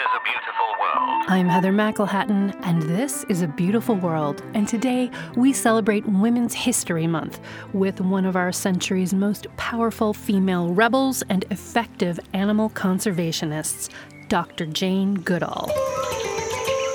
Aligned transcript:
is 0.00 0.06
a 0.14 0.20
Beautiful 0.24 0.66
World. 0.78 1.24
I'm 1.28 1.48
Heather 1.48 1.72
McElhatton, 1.72 2.54
and 2.64 2.82
this 2.82 3.24
is 3.30 3.40
A 3.40 3.48
Beautiful 3.48 3.94
World. 3.94 4.42
And 4.52 4.68
today 4.68 5.10
we 5.36 5.54
celebrate 5.54 6.04
Women's 6.04 6.52
History 6.52 7.06
Month 7.06 7.40
with 7.72 8.02
one 8.02 8.26
of 8.26 8.36
our 8.36 8.52
century's 8.52 9.14
most 9.14 9.46
powerful 9.56 10.12
female 10.12 10.68
rebels 10.68 11.22
and 11.30 11.46
effective 11.50 12.20
animal 12.34 12.68
conservationists, 12.70 13.88
Dr. 14.28 14.66
Jane 14.66 15.14
Goodall. 15.14 15.68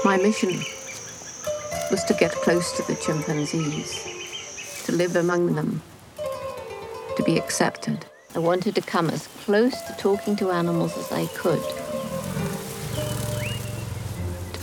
My 0.06 0.18
mission 0.18 0.52
was 1.90 2.04
to 2.04 2.14
get 2.14 2.32
close 2.34 2.72
to 2.74 2.84
the 2.84 3.00
chimpanzees, 3.02 4.84
to 4.86 4.92
live 4.92 5.16
among 5.16 5.56
them, 5.56 5.82
to 7.18 7.24
be 7.24 7.40
accepted. 7.40 8.06
I 8.36 8.40
wanted 8.40 8.76
to 8.76 8.82
come 8.82 9.10
as 9.10 9.26
close 9.44 9.82
to 9.82 9.96
talking 9.98 10.36
to 10.36 10.52
animals 10.52 10.96
as 10.98 11.12
I 11.12 11.26
could. 11.28 11.64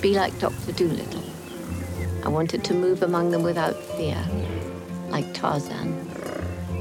Be 0.00 0.14
like 0.14 0.38
Dr. 0.38 0.72
Dolittle. 0.72 1.24
I 2.24 2.28
wanted 2.28 2.62
to 2.64 2.74
move 2.74 3.02
among 3.02 3.32
them 3.32 3.42
without 3.42 3.74
fear, 3.74 4.24
like 5.10 5.34
Tarzan. 5.34 6.08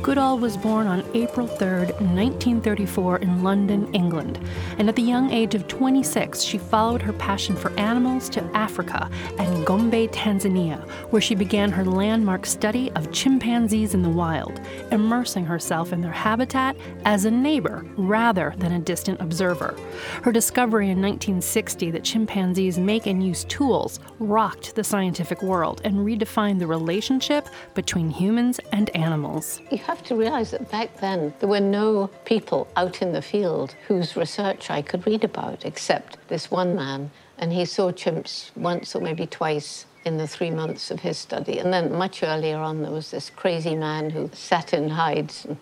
Goodall 0.02 0.38
was 0.38 0.56
born 0.56 0.88
on 0.88 1.04
April 1.14 1.48
3, 1.48 1.68
1934, 1.68 3.18
in 3.18 3.44
London, 3.44 3.94
England. 3.94 4.40
And 4.78 4.88
at 4.88 4.96
the 4.96 5.02
young 5.02 5.32
age 5.32 5.54
of 5.54 5.68
26, 5.68 6.42
she 6.42 6.58
followed 6.58 7.02
her 7.02 7.12
passion 7.14 7.56
for 7.56 7.72
animals 7.78 8.30
to 8.30 8.44
Africa 8.54 9.10
and 9.38 9.66
Gombe, 9.66 10.08
Tanzania, 10.08 10.88
where 11.12 11.22
she 11.22 11.36
began 11.36 11.72
her 11.72 11.84
landmark 11.84 12.46
study 12.46 12.92
of 12.92 13.12
chimpanzees 13.12 13.94
in 13.94 14.02
the 14.02 14.10
wild, 14.10 14.62
immersing 14.92 15.46
herself 15.46 15.92
in 15.92 16.00
their 16.00 16.12
habitat 16.12 16.78
as 17.04 17.26
a 17.26 17.32
neighbor 17.32 17.86
rather 17.98 18.54
than 18.58 18.74
a 18.74 18.80
distant 18.80 19.20
observer. 19.20 19.76
Her 20.24 20.32
discovery 20.32 20.86
in 20.86 21.02
1960 21.02 21.92
that 21.92 22.04
chimpanzees 22.04 22.78
make 22.78 23.08
and 23.08 23.26
use 23.26 23.44
tools 23.46 24.00
rocked 24.20 24.76
the 24.76 24.84
scientific 24.84 25.42
world 25.42 25.82
and 25.84 25.98
redefined 25.98 26.60
the 26.60 26.68
relationship 26.68 27.50
between 27.74 28.10
humans 28.10 28.60
and 28.72 28.90
animals. 28.96 29.60
Have 29.88 30.04
to 30.04 30.16
realize 30.16 30.52
that 30.52 30.70
back 30.70 30.98
then 31.00 31.34
there 31.40 31.48
were 31.48 31.62
no 31.62 32.08
people 32.26 32.68
out 32.76 33.02
in 33.02 33.14
the 33.14 33.22
field 33.22 33.74
whose 33.88 34.18
research 34.18 34.70
I 34.70 34.82
could 34.82 35.08
read 35.08 35.24
about 35.24 35.64
except 35.64 36.18
this 36.28 36.52
one 36.52 36.76
man. 36.76 37.10
And 37.38 37.54
he 37.54 37.64
saw 37.64 37.94
chimps 37.94 38.52
once 38.58 38.94
or 38.96 39.02
maybe 39.02 39.26
twice 39.26 39.86
in 40.04 40.18
the 40.18 40.28
three 40.28 40.52
months 40.52 40.92
of 40.92 41.00
his 41.00 41.18
study. 41.18 41.60
And 41.60 41.72
then 41.72 41.94
much 41.94 42.22
earlier 42.22 42.58
on, 42.58 42.82
there 42.82 42.92
was 42.92 43.12
this 43.12 43.30
crazy 43.30 43.76
man 43.76 44.10
who 44.10 44.30
sat 44.34 44.74
in 44.74 44.90
hides 44.90 45.46
and 45.46 45.56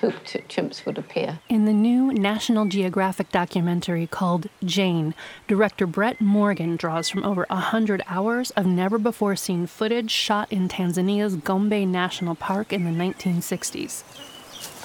hoped 0.00 0.34
chimps 0.48 0.84
would 0.84 0.98
appear. 0.98 1.40
In 1.48 1.64
the 1.64 1.72
new 1.72 2.12
National 2.12 2.66
Geographic 2.66 3.30
documentary 3.30 4.06
called 4.06 4.48
Jane, 4.64 5.14
director 5.46 5.86
Brett 5.86 6.20
Morgen 6.20 6.76
draws 6.76 7.08
from 7.08 7.24
over 7.24 7.46
100 7.48 8.02
hours 8.06 8.50
of 8.52 8.66
never 8.66 8.98
before 8.98 9.36
seen 9.36 9.66
footage 9.66 10.10
shot 10.10 10.50
in 10.52 10.68
Tanzania's 10.68 11.36
Gombe 11.36 11.86
National 11.86 12.34
Park 12.34 12.72
in 12.72 12.84
the 12.84 12.90
1960s. 12.90 14.02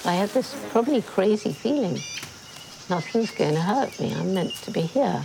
I 0.06 0.12
had 0.14 0.30
this 0.30 0.56
probably 0.70 1.02
crazy 1.02 1.52
feeling 1.52 1.98
nothing's 2.88 3.30
going 3.30 3.54
to 3.54 3.60
hurt 3.60 3.98
me. 4.00 4.14
I'm 4.14 4.34
meant 4.34 4.52
to 4.62 4.70
be 4.70 4.80
here. 4.80 5.22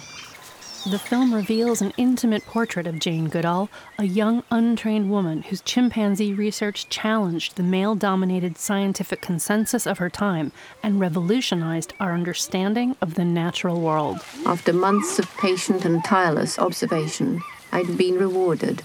The 0.87 0.99
film 0.99 1.33
reveals 1.33 1.81
an 1.81 1.93
intimate 1.97 2.45
portrait 2.45 2.85
of 2.85 2.99
Jane 2.99 3.27
Goodall, 3.27 3.69
a 3.97 4.03
young, 4.03 4.43
untrained 4.51 5.09
woman 5.09 5.41
whose 5.41 5.61
chimpanzee 5.61 6.31
research 6.31 6.87
challenged 6.89 7.55
the 7.55 7.63
male 7.63 7.95
dominated 7.95 8.59
scientific 8.59 9.19
consensus 9.19 9.87
of 9.87 9.97
her 9.97 10.11
time 10.11 10.51
and 10.83 10.99
revolutionized 10.99 11.93
our 11.99 12.13
understanding 12.13 12.95
of 13.01 13.15
the 13.15 13.25
natural 13.25 13.81
world. 13.81 14.19
After 14.45 14.73
months 14.73 15.17
of 15.17 15.27
patient 15.37 15.85
and 15.85 16.03
tireless 16.03 16.59
observation, 16.59 17.41
I'd 17.71 17.97
been 17.97 18.19
rewarded. 18.19 18.77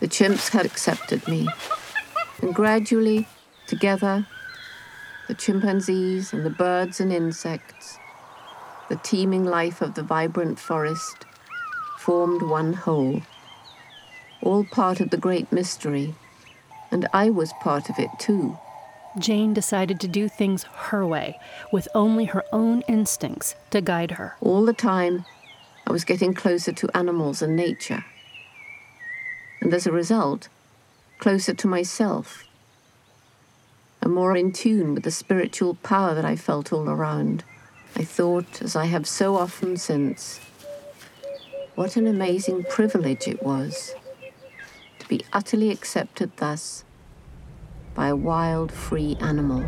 The 0.00 0.08
chimps 0.08 0.50
had 0.50 0.66
accepted 0.66 1.26
me. 1.26 1.48
And 2.42 2.54
gradually, 2.54 3.26
together, 3.66 4.26
the 5.26 5.34
chimpanzees 5.34 6.34
and 6.34 6.44
the 6.44 6.50
birds 6.50 7.00
and 7.00 7.10
insects, 7.10 7.98
the 8.90 8.96
teeming 8.96 9.44
life 9.44 9.80
of 9.80 9.94
the 9.94 10.02
vibrant 10.02 10.58
forest 10.58 11.24
formed 11.96 12.42
one 12.42 12.72
whole, 12.72 13.22
all 14.42 14.64
part 14.64 14.98
of 14.98 15.10
the 15.10 15.16
great 15.16 15.50
mystery, 15.52 16.12
and 16.90 17.08
I 17.12 17.30
was 17.30 17.52
part 17.60 17.88
of 17.88 18.00
it 18.00 18.10
too. 18.18 18.58
Jane 19.16 19.54
decided 19.54 20.00
to 20.00 20.08
do 20.08 20.28
things 20.28 20.64
her 20.64 21.06
way, 21.06 21.38
with 21.72 21.86
only 21.94 22.24
her 22.26 22.44
own 22.52 22.82
instincts 22.88 23.54
to 23.70 23.80
guide 23.80 24.12
her. 24.12 24.36
All 24.40 24.64
the 24.64 24.72
time, 24.72 25.24
I 25.86 25.92
was 25.92 26.04
getting 26.04 26.34
closer 26.34 26.72
to 26.72 26.96
animals 26.96 27.42
and 27.42 27.54
nature, 27.54 28.04
and 29.60 29.72
as 29.72 29.86
a 29.86 29.92
result, 29.92 30.48
closer 31.18 31.54
to 31.54 31.68
myself, 31.68 32.42
and 34.02 34.12
more 34.12 34.36
in 34.36 34.50
tune 34.50 34.94
with 34.94 35.04
the 35.04 35.12
spiritual 35.12 35.74
power 35.74 36.12
that 36.12 36.24
I 36.24 36.34
felt 36.34 36.72
all 36.72 36.88
around. 36.88 37.44
I 37.96 38.04
thought, 38.04 38.62
as 38.62 38.76
I 38.76 38.86
have 38.86 39.06
so 39.06 39.36
often 39.36 39.76
since, 39.76 40.40
what 41.74 41.96
an 41.96 42.06
amazing 42.06 42.64
privilege 42.64 43.26
it 43.28 43.42
was 43.42 43.94
to 44.98 45.08
be 45.08 45.24
utterly 45.32 45.70
accepted 45.70 46.36
thus 46.36 46.84
by 47.94 48.08
a 48.08 48.16
wild, 48.16 48.72
free 48.72 49.16
animal. 49.20 49.66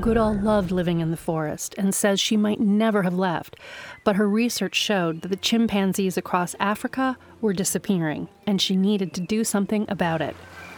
Goodall 0.00 0.34
loved 0.34 0.70
living 0.70 1.00
in 1.00 1.10
the 1.10 1.16
forest 1.16 1.74
and 1.76 1.92
says 1.92 2.20
she 2.20 2.36
might 2.36 2.60
never 2.60 3.02
have 3.02 3.14
left, 3.14 3.56
but 4.04 4.16
her 4.16 4.28
research 4.28 4.76
showed 4.76 5.22
that 5.22 5.28
the 5.28 5.36
chimpanzees 5.36 6.16
across 6.16 6.54
Africa 6.60 7.16
were 7.40 7.52
disappearing, 7.52 8.28
and 8.46 8.62
she 8.62 8.76
needed 8.76 9.12
to 9.14 9.20
do 9.20 9.42
something 9.42 9.86
about 9.88 10.20
it. 10.20 10.36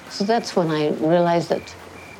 So 0.08 0.24
that's 0.24 0.56
when 0.56 0.70
I 0.70 0.88
realized 0.90 1.50
that 1.50 1.74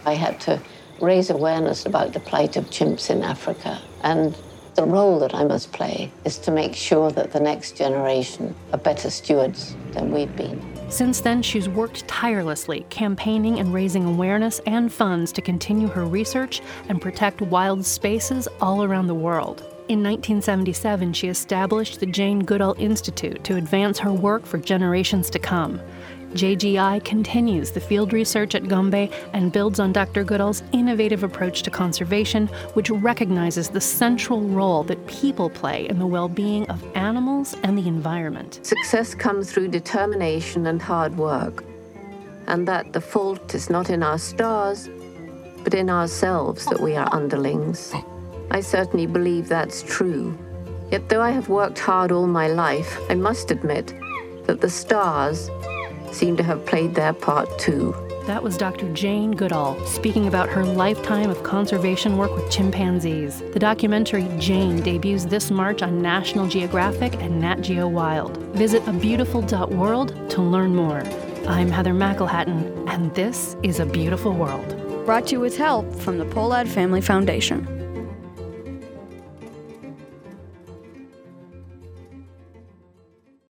I 0.05 0.15
had 0.15 0.41
to 0.43 0.61
raise 1.01 1.31
awareness 1.31 1.87
about 1.87 2.13
the 2.13 2.21
plight 2.21 2.57
of 2.57 2.67
chimps 2.67 3.09
in 3.09 3.23
Africa 3.23 3.81
and 4.03 4.37
the 4.81 4.87
role 4.87 5.19
that 5.19 5.35
I 5.35 5.45
must 5.45 5.73
play 5.73 6.11
is 6.25 6.39
to 6.39 6.51
make 6.51 6.75
sure 6.75 7.11
that 7.11 7.33
the 7.33 7.39
next 7.39 7.77
generation 7.77 8.55
are 8.73 8.79
better 8.79 9.11
stewards 9.11 9.77
than 9.93 10.11
we've 10.11 10.35
been. 10.35 10.59
Since 10.89 11.21
then, 11.21 11.43
she's 11.43 11.69
worked 11.69 12.09
tirelessly, 12.09 12.87
campaigning 12.89 13.59
and 13.59 13.75
raising 13.75 14.07
awareness 14.07 14.59
and 14.61 14.91
funds 14.91 15.33
to 15.33 15.43
continue 15.43 15.87
her 15.89 16.07
research 16.07 16.63
and 16.89 16.99
protect 16.99 17.43
wild 17.43 17.85
spaces 17.85 18.49
all 18.63 18.83
around 18.83 19.07
the 19.07 19.15
world. 19.15 19.61
In 19.89 20.03
1977, 20.03 21.13
she 21.13 21.29
established 21.29 22.01
the 22.01 22.07
Jane 22.07 22.43
Goodall 22.43 22.75
Institute 22.79 23.45
to 23.45 23.57
advance 23.57 23.99
her 23.99 24.15
work 24.15 24.47
for 24.47 24.57
generations 24.57 25.29
to 25.29 25.39
come. 25.39 25.79
JGI 26.35 27.05
continues 27.05 27.73
the 27.73 27.81
field 27.81 28.13
research 28.13 28.55
at 28.55 28.69
Gombe 28.69 29.11
and 29.33 29.51
builds 29.51 29.81
on 29.81 29.93
Dr. 29.93 30.23
Goodall's 30.23 30.63
innovative 30.73 31.25
approach 31.25 31.63
to 31.63 31.71
conservation, 31.71 32.47
which 32.75 32.89
recognizes 32.89 33.69
the 33.69 33.81
central 33.81 34.41
role 34.41 34.85
that 34.85 35.05
people 35.09 35.51
play 35.51 35.89
in 35.89 35.99
the 35.99 36.07
well 36.07 36.29
being 36.29 36.69
of 36.71 36.85
animals 36.97 37.57
and 37.65 37.77
the 37.77 37.89
environment. 37.89 38.61
Success 38.63 39.13
comes 39.13 39.51
through 39.51 39.69
determination 39.69 40.69
and 40.69 40.81
hard 40.81 41.17
work, 41.17 41.65
and 42.47 42.67
that 42.69 42.93
the 42.93 43.01
fault 43.01 43.53
is 43.55 43.69
not 43.69 43.91
in 43.91 44.05
our 44.05 44.19
stars, 44.19 44.89
but 45.65 45.75
in 45.75 45.91
ourselves 45.91 46.65
that 46.67 46.81
we 46.81 46.95
are 46.95 47.13
underlings. 47.13 47.93
I 48.53 48.61
certainly 48.61 49.07
believe 49.07 49.49
that's 49.49 49.83
true. 49.83 50.39
Yet, 50.93 51.09
though 51.09 51.23
I 51.23 51.31
have 51.31 51.49
worked 51.49 51.79
hard 51.79 52.13
all 52.13 52.27
my 52.27 52.49
life, 52.49 52.99
I 53.09 53.15
must 53.15 53.51
admit 53.51 53.95
that 54.47 54.61
the 54.61 54.71
stars 54.71 55.49
seem 56.13 56.37
to 56.37 56.43
have 56.43 56.67
played 56.67 56.95
their 56.95 57.13
part 57.13 57.59
too. 57.59 57.95
That 58.27 58.43
was 58.43 58.57
Dr. 58.57 58.93
Jane 58.93 59.33
Goodall 59.33 59.85
speaking 59.87 60.29
about 60.29 60.49
her 60.51 60.65
lifetime 60.65 61.31
of 61.31 61.43
conservation 61.43 62.17
work 62.17 62.31
with 62.35 62.51
chimpanzees. 62.51 63.41
The 63.53 63.59
documentary 63.59 64.29
Jane 64.39 64.83
debuts 64.83 65.25
this 65.25 65.51
March 65.51 65.83
on 65.83 66.01
National 66.01 66.47
Geographic 66.47 67.15
and 67.15 67.41
Nat 67.41 67.63
Geo 67.63 67.89
Wild. 67.89 68.37
Visit 68.55 68.87
abeautiful.world 68.87 70.31
to 70.31 70.43
learn 70.43 70.77
more. 70.77 71.03
I'm 71.49 71.71
Heather 71.71 71.95
McElhatton, 71.95 72.89
and 72.89 73.13
this 73.15 73.57
is 73.63 73.81
A 73.81 73.87
Beautiful 73.87 74.33
World. 74.33 74.77
Brought 75.07 75.27
to 75.29 75.33
you 75.33 75.41
with 75.41 75.57
help 75.57 75.93
from 75.97 76.19
the 76.19 76.27
Pohlad 76.27 76.69
Family 76.69 77.01
Foundation. 77.01 77.80